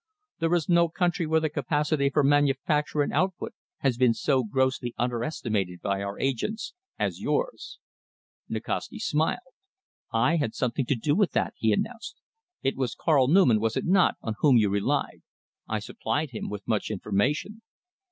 There 0.39 0.55
is 0.55 0.67
no 0.67 0.89
country 0.89 1.27
where 1.27 1.39
the 1.41 1.47
capacity 1.47 2.09
for 2.09 2.23
manufacture 2.23 3.03
and 3.03 3.13
output 3.13 3.53
has 3.81 3.97
been 3.97 4.15
so 4.15 4.43
grossly 4.43 4.95
underestimated 4.97 5.79
by 5.79 6.01
our 6.01 6.17
agents, 6.19 6.73
as 6.97 7.19
yours." 7.21 7.77
Nikasti 8.49 8.97
smiled. 8.97 9.41
"I 10.11 10.37
had 10.37 10.55
something 10.55 10.87
to 10.87 10.95
do 10.95 11.15
with 11.15 11.33
that," 11.33 11.53
he 11.55 11.71
announced. 11.71 12.15
"It 12.63 12.75
was 12.77 12.95
Karl 12.99 13.27
Neumann, 13.27 13.59
was 13.61 13.77
it 13.77 13.85
not, 13.85 14.15
on 14.23 14.33
whom 14.39 14.57
you 14.57 14.69
relied? 14.71 15.21
I 15.67 15.77
supplied 15.77 16.31
him 16.31 16.49
with 16.49 16.67
much 16.67 16.89
information." 16.89 17.61